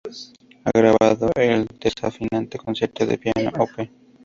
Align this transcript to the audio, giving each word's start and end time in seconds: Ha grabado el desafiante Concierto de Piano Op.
Ha 0.65 0.71
grabado 0.73 1.29
el 1.35 1.67
desafiante 1.79 2.57
Concierto 2.57 3.05
de 3.05 3.19
Piano 3.19 3.51
Op. 3.59 3.87